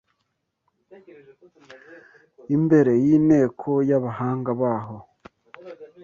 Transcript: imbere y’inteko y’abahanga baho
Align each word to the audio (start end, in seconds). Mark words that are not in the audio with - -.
imbere 2.55 2.91
y’inteko 3.05 3.69
y’abahanga 3.89 4.51
baho 4.61 4.95